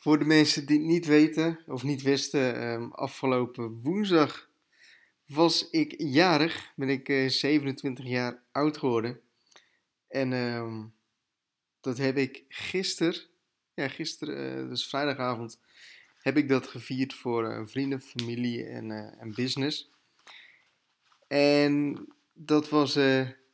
Voor 0.00 0.18
de 0.18 0.24
mensen 0.24 0.66
die 0.66 0.78
het 0.78 0.86
niet 0.86 1.06
weten 1.06 1.58
of 1.66 1.82
niet 1.82 2.02
wisten, 2.02 2.62
um, 2.62 2.92
afgelopen 2.92 3.80
woensdag 3.82 4.48
was 5.26 5.70
ik 5.70 5.94
jarig. 5.96 6.72
Ben 6.76 6.88
ik 6.88 7.08
uh, 7.08 7.28
27 7.28 8.04
jaar 8.04 8.42
oud 8.52 8.76
geworden. 8.76 9.20
En 10.08 10.32
um, 10.32 10.94
dat 11.80 11.98
heb 11.98 12.16
ik 12.16 12.44
gisteren, 12.48 13.20
ja 13.74 13.88
gisteren, 13.88 14.64
uh, 14.64 14.68
dus 14.68 14.86
vrijdagavond, 14.86 15.60
heb 16.18 16.36
ik 16.36 16.48
dat 16.48 16.66
gevierd 16.66 17.14
voor 17.14 17.44
uh, 17.44 17.66
vrienden, 17.66 18.00
familie 18.00 18.64
en, 18.64 18.90
en 19.18 19.34
business. 19.34 19.90
En 21.28 22.06
dat 22.32 22.68
was, 22.68 22.98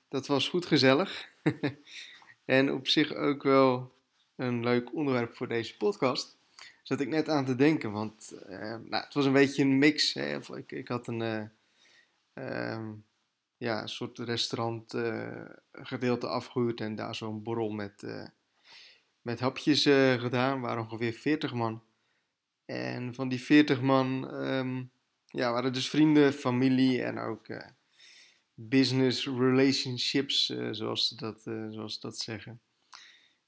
dat 0.08 0.26
was 0.26 0.48
goed 0.48 0.66
gezellig. 0.66 1.28
en 2.44 2.72
op 2.72 2.88
zich 2.88 3.14
ook 3.14 3.42
wel 3.42 3.93
een 4.36 4.64
leuk 4.64 4.94
onderwerp 4.94 5.36
voor 5.36 5.48
deze 5.48 5.76
podcast. 5.76 6.36
Zat 6.82 7.00
ik 7.00 7.08
net 7.08 7.28
aan 7.28 7.44
te 7.44 7.54
denken, 7.54 7.92
want 7.92 8.32
uh, 8.48 8.58
nou, 8.58 9.04
het 9.04 9.14
was 9.14 9.24
een 9.24 9.32
beetje 9.32 9.62
een 9.62 9.78
mix. 9.78 10.14
Hè? 10.14 10.38
Ik, 10.56 10.72
ik 10.72 10.88
had 10.88 11.06
een, 11.06 11.20
uh, 11.20 11.44
uh, 12.34 12.88
ja, 13.56 13.86
soort 13.86 14.18
restaurant 14.18 14.94
eh, 14.94 15.44
gedeelte 15.72 16.26
afgehuurd 16.28 16.80
en 16.80 16.94
daar 16.94 17.14
zo'n 17.14 17.42
borrel 17.42 17.70
met, 17.70 18.02
eh, 18.02 18.26
met 19.22 19.40
hapjes 19.40 19.82
gedaan. 20.20 20.60
waren 20.60 20.82
ongeveer 20.82 21.12
40 21.12 21.54
man. 21.54 21.82
En 22.64 23.14
van 23.14 23.28
die 23.28 23.42
40 23.42 23.80
man 23.80 24.34
um, 24.34 24.90
ja, 25.26 25.52
waren 25.52 25.72
dus 25.72 25.88
vrienden, 25.88 26.32
familie 26.32 27.02
en 27.02 27.18
ook 27.18 27.46
business 28.54 29.26
relationships, 29.26 30.46
zoals, 30.70 31.08
ze 31.08 31.16
dat, 31.16 31.40
zoals 31.70 31.94
ze 31.94 32.00
dat 32.00 32.18
zeggen. 32.18 32.60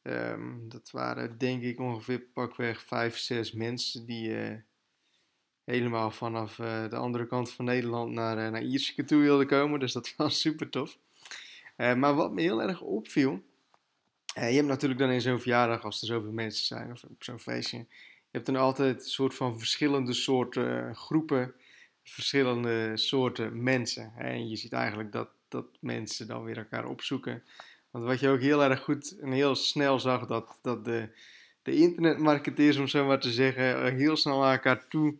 Um, 0.08 0.68
dat 0.68 0.90
waren 0.90 1.38
denk 1.38 1.62
ik 1.62 1.80
ongeveer 1.80 2.20
pakweg 2.20 2.82
vijf, 2.82 3.18
zes 3.18 3.52
mensen 3.52 4.06
die 4.06 4.28
uh, 4.28 4.56
helemaal 5.64 6.10
vanaf 6.10 6.58
uh, 6.58 6.88
de 6.88 6.96
andere 6.96 7.26
kant 7.26 7.52
van 7.52 7.64
Nederland 7.64 8.12
naar, 8.12 8.38
uh, 8.38 8.48
naar 8.48 8.62
Ierseke 8.62 9.04
toe 9.04 9.22
wilden 9.22 9.46
komen. 9.46 9.80
Dus 9.80 9.92
dat 9.92 10.14
was 10.16 10.40
super 10.40 10.68
tof. 10.68 10.98
maar 11.76 12.14
wat 12.14 12.32
me 12.32 12.40
heel 12.40 12.62
erg 12.62 12.80
opviel, 12.80 13.42
je 14.34 14.40
hebt 14.40 14.66
natuurlijk 14.66 15.00
dan 15.00 15.10
in 15.10 15.20
zo'n 15.20 15.40
verjaardag, 15.40 15.84
als 15.84 16.00
er 16.00 16.06
zoveel 16.06 16.32
mensen 16.32 16.66
zijn 16.66 16.92
of 16.92 17.04
op 17.04 17.24
zo'n 17.24 17.40
feestje, 17.40 17.78
je 17.78 17.86
hebt 18.30 18.46
dan 18.46 18.56
altijd 18.56 19.04
een 19.04 19.10
soort 19.10 19.34
van 19.34 19.58
verschillende 19.58 20.12
soorten 20.12 20.94
groepen, 20.96 21.54
verschillende 22.02 22.96
soorten 22.96 23.62
mensen. 23.62 24.12
En 24.16 24.48
je 24.48 24.56
ziet 24.56 24.72
eigenlijk 24.72 25.12
dat, 25.12 25.28
dat 25.48 25.66
mensen 25.80 26.26
dan 26.26 26.44
weer 26.44 26.58
elkaar 26.58 26.86
opzoeken. 26.86 27.42
Want 27.96 28.08
wat 28.08 28.20
je 28.20 28.28
ook 28.28 28.40
heel 28.40 28.62
erg 28.62 28.80
goed 28.80 29.18
en 29.20 29.32
heel 29.32 29.54
snel 29.54 29.98
zag, 29.98 30.26
dat, 30.26 30.58
dat 30.62 30.84
de, 30.84 31.08
de 31.62 31.76
internetmarketeers, 31.76 32.76
om 32.76 32.86
zo 32.86 33.06
maar 33.06 33.20
te 33.20 33.30
zeggen, 33.30 33.96
heel 33.96 34.16
snel 34.16 34.40
naar 34.40 34.52
elkaar 34.52 34.88
toe 34.88 35.18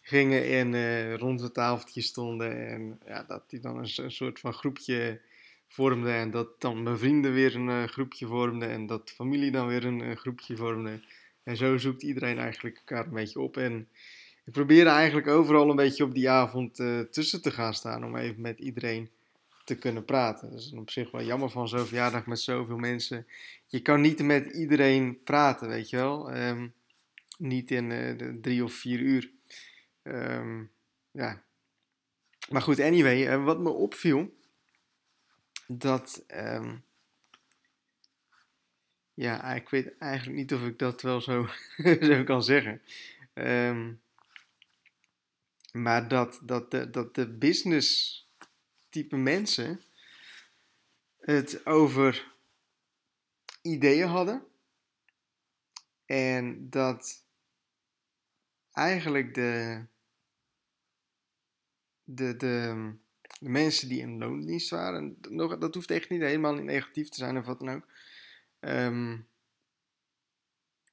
gingen 0.00 0.44
en 0.44 0.72
uh, 0.72 1.14
rond 1.14 1.40
het 1.40 1.54
tafeltje 1.54 2.00
stonden. 2.00 2.68
En 2.68 2.98
ja, 3.06 3.22
dat 3.22 3.50
die 3.50 3.60
dan 3.60 3.78
een, 3.78 4.10
soort 4.10 4.40
van 4.40 4.52
groepje 4.52 5.20
vormde. 5.68 6.10
En 6.10 6.30
dat 6.30 6.60
dan 6.60 6.82
mijn 6.82 6.98
vrienden 6.98 7.32
weer 7.32 7.54
een 7.54 7.68
uh, 7.68 7.84
groepje 7.84 8.26
vormden. 8.26 8.68
En 8.68 8.86
dat 8.86 9.10
familie 9.10 9.50
dan 9.50 9.66
weer 9.66 9.84
een 9.84 10.00
uh, 10.00 10.16
groepje 10.16 10.56
vormde. 10.56 11.00
En 11.42 11.56
zo 11.56 11.76
zoekt 11.76 12.02
iedereen 12.02 12.38
eigenlijk 12.38 12.76
elkaar 12.76 13.06
een 13.06 13.12
beetje 13.12 13.40
op. 13.40 13.56
En 13.56 13.88
ik 14.44 14.52
probeerde 14.52 14.90
eigenlijk 14.90 15.26
overal 15.26 15.70
een 15.70 15.76
beetje 15.76 16.04
op 16.04 16.14
die 16.14 16.30
avond 16.30 16.74
tussen 17.10 17.42
te 17.42 17.50
gaan 17.50 17.74
staan. 17.74 18.04
Om 18.04 18.16
even 18.16 18.40
met 18.40 18.58
iedereen 18.58 19.10
te 19.64 19.74
kunnen 19.78 20.04
praten. 20.04 20.50
Dat 20.50 20.60
is 20.60 20.72
op 20.72 20.90
zich 20.90 21.10
wel 21.10 21.22
jammer 21.22 21.50
van 21.50 21.68
zo'n 21.68 21.86
verjaardag 21.86 22.26
met 22.26 22.40
zoveel 22.40 22.76
mensen. 22.76 23.26
Je 23.66 23.80
kan 23.80 24.00
niet 24.00 24.22
met 24.22 24.46
iedereen 24.46 25.22
praten, 25.22 25.68
weet 25.68 25.90
je 25.90 25.96
wel. 25.96 26.36
Um, 26.36 26.74
niet 27.38 27.70
in 27.70 27.90
uh, 27.90 28.18
de 28.18 28.40
drie 28.40 28.64
of 28.64 28.72
vier 28.72 29.00
uur. 29.00 29.30
Um, 30.02 30.70
ja. 31.10 31.42
Maar 32.48 32.62
goed, 32.62 32.80
anyway, 32.80 33.34
uh, 33.34 33.44
wat 33.44 33.58
me 33.58 33.70
opviel, 33.70 34.36
dat. 35.66 36.24
Um, 36.28 36.84
ja, 39.14 39.54
ik 39.54 39.68
weet 39.68 39.98
eigenlijk 39.98 40.38
niet 40.38 40.54
of 40.54 40.66
ik 40.66 40.78
dat 40.78 41.02
wel 41.02 41.20
zo, 41.20 41.48
zo 42.00 42.24
kan 42.24 42.42
zeggen. 42.42 42.82
maar 45.72 46.08
dat, 46.08 46.40
dat, 46.42 46.70
de, 46.70 46.90
dat 46.90 47.14
de 47.14 47.28
business 47.28 48.22
type 48.94 49.16
mensen 49.16 49.82
het 51.18 51.66
over 51.66 52.34
ideeën 53.62 54.08
hadden. 54.08 54.46
En 56.06 56.70
dat 56.70 57.24
eigenlijk 58.72 59.34
de, 59.34 59.84
de, 62.04 62.36
de, 62.36 62.94
de 63.40 63.48
mensen 63.48 63.88
die 63.88 64.00
in 64.00 64.18
loondienst 64.18 64.70
waren, 64.70 65.16
nog, 65.28 65.58
dat 65.58 65.74
hoeft 65.74 65.90
echt 65.90 66.08
niet 66.08 66.20
helemaal 66.20 66.54
niet 66.54 66.64
negatief 66.64 67.08
te 67.08 67.18
zijn 67.18 67.38
of 67.38 67.46
wat 67.46 67.58
dan 67.58 67.70
ook. 67.70 67.86
Um, 68.60 69.28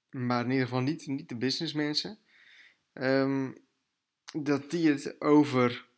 maar 0.09 0.44
in 0.44 0.51
ieder 0.51 0.66
geval 0.66 0.81
niet, 0.81 1.07
niet 1.07 1.29
de 1.29 1.35
businessmensen. 1.38 2.19
Um, 2.94 3.57
dat 4.34 4.72
die 4.72 4.90
het 4.90 5.22
over 5.22 5.90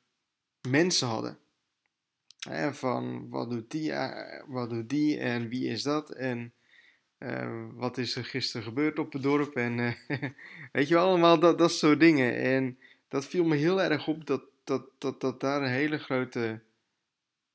mensen 0.62 1.08
hadden 1.08 1.42
van 2.72 3.30
wat 3.30 3.50
doet, 3.50 3.72
die, 3.72 3.92
eh, 3.92 4.44
wat 4.48 4.70
doet 4.70 4.90
die 4.90 5.18
en 5.18 5.50
wie 5.50 5.68
is 5.68 5.84
dat 5.84 6.12
en 6.12 6.54
uh, 7.20 7.66
wat 7.74 7.98
is 7.98 8.16
er 8.16 8.26
gisteren 8.26 8.64
gebeurd 8.64 9.00
op 9.00 9.14
het 9.14 9.24
dorp 9.24 9.56
en 9.56 9.78
uh, 9.78 9.94
weet 10.72 10.88
je 10.88 10.94
wel, 10.94 11.06
allemaal 11.08 11.40
dat, 11.40 11.58
dat 11.58 11.72
soort 11.72 12.00
dingen. 12.00 12.36
En 12.36 12.78
dat 13.08 13.26
viel 13.26 13.44
me 13.44 13.56
heel 13.56 13.82
erg 13.82 14.08
op 14.08 14.26
dat, 14.26 14.44
dat, 14.64 14.86
dat, 14.98 15.22
dat 15.22 15.40
daar 15.40 15.62
een 15.62 15.70
hele 15.70 15.98
grote 15.98 16.62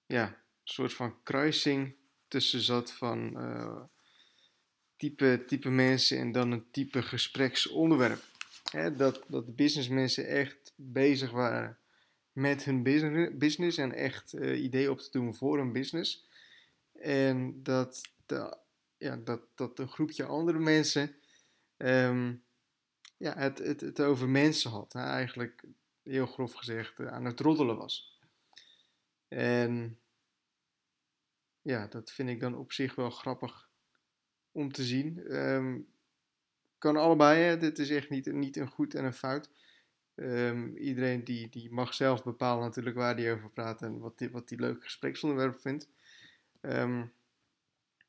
ja, 0.07 0.37
soort 0.65 0.95
van 0.95 1.15
kruising 1.23 1.95
tussen 2.29 2.61
zat 2.61 2.93
van 2.93 3.37
type, 4.97 5.45
type 5.47 5.71
mensen 5.71 6.19
en 6.19 6.33
dan 6.33 6.51
een 6.51 6.65
type 6.71 7.03
gespreksonderwerp. 7.03 8.23
Hè, 8.71 8.97
dat, 8.97 9.25
dat 9.29 9.47
de 9.47 9.53
businessmensen 9.53 10.27
echt 10.27 10.73
bezig 10.77 11.31
waren 11.31 11.79
met 12.39 12.65
hun 12.65 12.83
business 13.39 13.79
en 13.79 13.93
echt 13.93 14.33
uh, 14.33 14.63
ideeën 14.63 14.91
op 14.91 14.99
te 14.99 15.11
doen 15.11 15.35
voor 15.35 15.59
hun 15.59 15.73
business. 15.73 16.27
En 16.93 17.63
dat, 17.63 18.01
ja, 18.99 19.17
dat, 19.17 19.41
dat 19.55 19.79
een 19.79 19.89
groepje 19.89 20.25
andere 20.25 20.59
mensen 20.59 21.15
um, 21.77 22.43
ja, 23.17 23.35
het, 23.37 23.59
het, 23.59 23.81
het 23.81 24.01
over 24.01 24.29
mensen 24.29 24.71
had. 24.71 24.95
Eigenlijk, 24.95 25.65
heel 26.03 26.27
grof 26.27 26.53
gezegd, 26.53 26.99
uh, 26.99 27.07
aan 27.07 27.25
het 27.25 27.41
roddelen 27.41 27.77
was. 27.77 28.21
En 29.29 29.99
ja, 31.63 31.87
dat 31.87 32.11
vind 32.11 32.29
ik 32.29 32.41
dan 32.41 32.57
op 32.57 32.73
zich 32.73 32.95
wel 32.95 33.11
grappig 33.11 33.69
om 34.53 34.73
te 34.73 34.85
zien. 34.85 35.37
Um, 35.37 35.89
kan 36.79 36.97
allebei, 36.97 37.59
dit 37.59 37.79
is 37.79 37.91
echt 37.91 38.11
niet, 38.11 38.33
niet 38.33 38.57
een 38.57 38.69
goed 38.69 38.95
en 38.95 39.05
een 39.05 39.13
fout. 39.13 39.51
Um, 40.21 40.77
iedereen 40.77 41.25
die, 41.25 41.49
die 41.49 41.71
mag 41.71 41.95
zelf 41.95 42.23
bepalen 42.23 42.65
natuurlijk 42.65 42.97
waar 42.97 43.17
hij 43.17 43.33
over 43.33 43.51
praat 43.51 43.83
en 43.83 43.99
wat 43.99 44.19
hij 44.19 44.31
wat 44.31 44.49
die 44.49 44.61
leuke 44.61 44.81
gespreksonderwerp 44.81 45.61
vindt. 45.61 45.89
Um, 46.61 47.13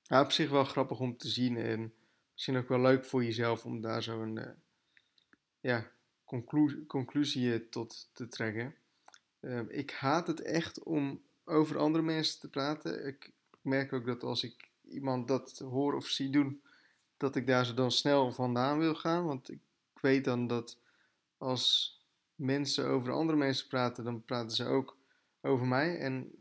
ja, 0.03 0.22
op 0.22 0.31
zich 0.31 0.50
wel 0.50 0.64
grappig 0.64 1.00
om 1.00 1.18
te 1.18 1.28
zien 1.28 1.58
en 1.58 1.94
misschien 2.34 2.58
ook 2.58 2.68
wel 2.68 2.80
leuk 2.80 3.06
voor 3.06 3.24
jezelf 3.24 3.66
om 3.66 3.81
daar 3.81 4.03
zo 4.03 4.22
een 4.22 4.36
uh, 4.36 4.46
ja, 5.59 5.92
conclu 6.25 6.86
conclusie 6.86 7.70
tot 7.70 8.09
te 8.14 8.28
trekken. 8.28 8.76
Um, 9.40 9.70
ik 9.70 9.91
haat 9.91 10.28
het 10.28 10.41
echt 10.41 10.84
om 10.84 11.22
over 11.46 11.78
andere 11.78 12.03
mensen 12.03 12.40
te 12.40 12.50
praten. 12.50 13.06
Ik 13.06 13.31
merk 13.62 13.94
ook 13.94 14.06
dat 14.06 14.24
als 14.24 14.44
ik 14.44 14.70
iemand 14.88 15.28
dat 15.28 15.59
hoor 15.59 15.94
of 15.94 16.06
zie 16.06 16.30
doen, 16.30 16.62
dat 17.18 17.36
ik 17.36 17.47
daar 17.47 17.66
zo 17.66 17.74
dan 17.74 17.91
snel 17.91 18.31
vandaan 18.31 18.80
wil 18.80 18.96
gaan. 18.96 19.26
Want 19.26 19.52
ik 19.52 19.62
weet 20.02 20.23
dan 20.23 20.47
dat 20.47 20.78
als 21.38 21.98
mensen 22.40 22.88
over 22.88 23.12
andere 23.12 23.38
mensen 23.38 23.68
praten, 23.68 24.03
dan 24.03 24.26
praten 24.26 24.56
ze 24.56 24.66
ook 24.66 24.97
over 25.41 25.66
mij. 25.66 25.97
En 25.97 26.32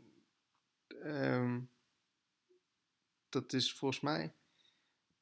um, 1.03 1.69
dat 3.29 3.53
is 3.53 3.73
volgens 3.73 4.01
mij, 4.01 4.33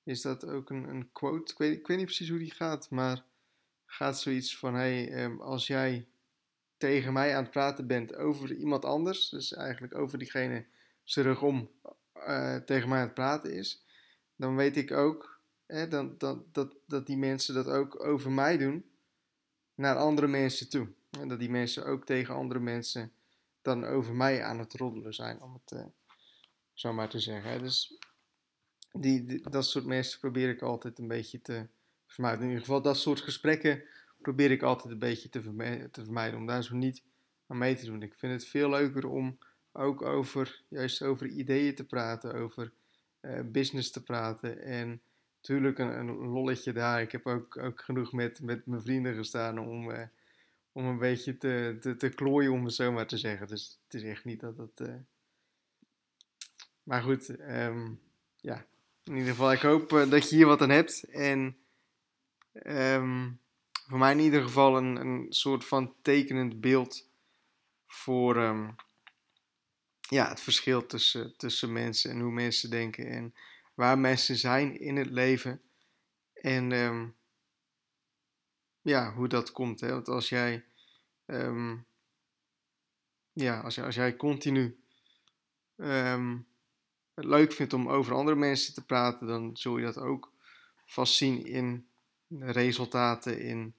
is 0.04 0.22
dat 0.22 0.46
ook 0.46 0.70
een, 0.70 0.90
een 0.90 1.12
quote. 1.12 1.52
Ik 1.52 1.58
weet, 1.58 1.78
ik 1.78 1.88
weet, 1.88 1.98
niet 1.98 2.06
precies 2.06 2.30
hoe 2.30 2.40
die 2.40 2.52
gaat, 2.52 2.90
maar 2.90 3.26
gaat 3.86 4.20
zoiets 4.20 4.58
van: 4.58 4.74
hey, 4.74 5.24
um, 5.24 5.42
als 5.42 5.68
jij 5.68 6.08
tegen 6.78 7.14
mij 7.14 7.36
aan 7.36 7.44
het 7.44 7.52
praten 7.52 7.88
bent 7.88 8.16
over 8.16 8.56
iemand 8.56 8.86
anders, 8.86 9.30
dus 9.30 9.54
eigenlijk 9.54 9.96
over 9.96 10.18
diegene 10.18 10.66
zijn 11.04 11.26
rug 11.26 11.42
om 11.42 11.72
uh, 12.16 12.56
tegen 12.56 12.90
mij 12.90 13.00
aan 13.00 13.06
het 13.06 13.14
praten 13.14 13.54
is, 13.54 13.86
dan 14.36 14.56
weet 14.56 14.78
ik 14.78 14.92
ook 14.92 15.42
hè, 15.66 15.88
dat, 15.88 16.20
dat, 16.20 16.54
dat, 16.54 16.76
dat 16.86 17.06
die 17.06 17.18
mensen 17.18 17.54
dat 17.54 17.68
ook 17.68 18.06
over 18.06 18.32
mij 18.32 18.58
doen 18.58 18.86
naar 19.78 19.96
andere 19.96 20.28
mensen 20.28 20.70
toe. 20.70 20.88
En 21.10 21.28
dat 21.28 21.40
die 21.40 21.50
mensen 21.50 21.86
ook 21.86 22.06
tegen 22.06 22.36
andere 22.36 22.60
mensen 22.60 23.12
dan 23.62 23.84
over 23.84 24.14
mij 24.14 24.44
aan 24.44 24.60
het 24.60 24.74
roddelen 24.74 25.14
zijn, 25.14 25.42
om 25.42 25.54
het 25.54 25.72
uh, 25.72 25.86
zo 26.74 26.94
maar 26.94 27.10
te 27.10 27.20
zeggen. 27.20 27.60
Dus 27.60 27.98
die, 28.92 29.50
dat 29.50 29.66
soort 29.66 29.86
mensen 29.86 30.20
probeer 30.20 30.50
ik 30.50 30.62
altijd 30.62 31.00
een 31.00 31.08
beetje 31.08 31.42
te 31.42 31.68
mij 32.16 32.34
in 32.34 32.42
ieder 32.42 32.60
geval 32.60 32.82
dat 32.82 32.98
soort 32.98 33.22
gesprekken 33.22 33.84
probeer 34.22 34.52
ik 34.52 34.62
altijd 34.62 34.94
een 34.94 35.00
beetje 35.00 35.30
te, 35.30 35.42
vermijden, 35.42 35.92
te 35.92 36.04
vermijden 36.04 36.40
om 36.40 36.46
daar 36.46 36.64
zo 36.64 36.76
niet 36.76 37.04
aan 37.48 37.58
mee 37.58 37.76
te 37.76 37.86
doen. 37.86 38.02
Ik 38.02 38.14
vind 38.16 38.34
het 38.34 38.46
veel 38.46 38.70
leuker 38.70 39.08
om 39.08 39.38
ook 39.72 40.02
over, 40.02 40.64
juist 40.68 41.02
over 41.02 41.28
ideeën 41.28 41.76
te 41.76 41.86
praten, 41.86 42.34
over 42.34 42.74
uh, 43.22 43.40
business 43.46 43.92
te 43.92 44.04
praten. 44.04 44.62
En 44.62 45.02
natuurlijk 45.48 45.80
een, 45.80 45.98
een, 45.98 46.28
lolletje 46.28 46.74
daar. 46.74 47.02
Ik 47.02 47.12
heb 47.12 47.26
ook, 47.28 47.58
ook 47.58 47.82
genoeg 47.82 48.12
met, 48.12 48.42
met 48.42 48.66
mijn 48.66 48.82
vrienden 48.82 49.16
gestaan 49.16 49.60
om, 49.60 49.90
uh, 49.90 50.02
om 50.72 50.86
een 50.86 50.98
beetje 50.98 51.38
te, 51.38 51.78
te, 51.82 51.96
te 51.96 52.10
klooien, 52.10 52.52
om 52.52 52.66
het 52.66 52.74
zo 52.74 52.92
maar 52.92 53.08
te 53.08 53.18
zeggen. 53.18 53.48
Dus 53.48 53.80
het 53.84 53.94
is 53.94 54.10
echt 54.10 54.26
niet 54.26 54.40
dat 54.40 54.58
het... 54.58 54.80
Uh... 54.80 54.96
Maar 56.84 57.02
goed, 57.02 57.30
um, 57.40 58.00
ja. 58.42 58.66
In 59.04 59.14
ieder 59.14 59.30
geval, 59.30 59.52
ik 59.52 59.62
hoop 59.62 59.90
dat 59.90 60.30
je 60.30 60.36
hier 60.36 60.46
wat 60.46 60.62
aan 60.62 60.70
hebt. 60.70 61.04
En 61.04 61.58
um, 62.64 63.40
voor 63.88 63.98
mij 63.98 64.12
in 64.12 64.20
ieder 64.20 64.42
geval 64.42 64.78
een, 64.78 64.96
een 64.96 65.26
soort 65.30 65.66
van 65.66 65.94
tekenend 66.02 66.62
beeld 66.62 67.10
voor 67.88 68.38
um, 68.38 68.76
ja, 70.10 70.30
het 70.30 70.42
verschil 70.42 70.86
tussen, 70.86 71.38
tussen 71.38 71.72
mensen 71.72 72.12
en 72.12 72.20
hoe 72.20 72.32
mensen 72.32 72.70
denken 72.70 73.08
en 73.08 73.34
waar 73.78 74.00
mensen 74.00 74.36
zijn 74.36 74.80
in 74.80 74.96
het 74.96 75.10
leven. 75.10 75.62
En 76.34 76.72
um, 76.72 77.16
ja, 78.82 79.14
hoe 79.14 79.28
dat 79.28 79.52
komt. 79.52 79.80
Hè? 79.80 79.90
Want 79.90 80.08
als 80.08 80.30
jij, 80.30 80.66
um, 81.26 81.86
ja, 83.34 83.60
als, 83.60 83.80
als 83.80 83.96
jij 83.96 84.16
continu 84.16 84.80
um, 85.76 86.48
het 87.14 87.26
leuk 87.26 87.54
vindt 87.54 87.74
om 87.74 87.90
over 87.90 88.14
andere 88.14 88.38
mensen 88.38 88.74
te 88.74 88.86
praten, 88.86 89.28
dan 89.28 89.58
zul 89.58 89.78
je 89.78 89.86
dat 89.86 89.98
ook 89.98 90.34
vast 90.86 91.14
zien 91.14 91.46
in 91.46 91.88
resultaten 92.30 93.40
in, 93.40 93.76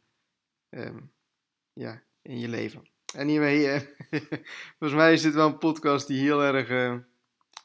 ja, 1.73 2.03
in 2.23 2.39
je 2.39 2.49
leven. 2.49 2.89
Anyway, 3.17 3.75
uh, 3.75 3.81
volgens 4.79 5.00
mij 5.00 5.12
is 5.12 5.23
dit 5.23 5.35
wel 5.35 5.47
een 5.47 5.59
podcast 5.59 6.06
die 6.06 6.21
heel 6.21 6.43
erg 6.43 6.69
uh, 6.69 6.97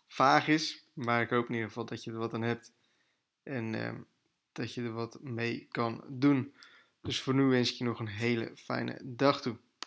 vaag 0.07 0.47
is. 0.47 0.82
Maar 0.93 1.21
ik 1.21 1.29
hoop 1.29 1.47
in 1.47 1.53
ieder 1.53 1.67
geval 1.67 1.85
dat 1.85 2.03
je 2.03 2.11
er 2.11 2.17
wat 2.17 2.33
aan 2.33 2.41
hebt. 2.41 2.73
En 3.43 3.73
uh, 3.73 3.91
dat 4.51 4.73
je 4.73 4.81
er 4.81 4.93
wat 4.93 5.21
mee 5.21 5.67
kan 5.71 6.03
doen. 6.07 6.53
Dus 7.01 7.21
voor 7.21 7.33
nu 7.33 7.43
wens 7.43 7.71
ik 7.71 7.77
je 7.77 7.83
nog 7.83 7.99
een 7.99 8.07
hele 8.07 8.51
fijne 8.55 9.01
dag 9.03 9.41
toe. 9.41 9.57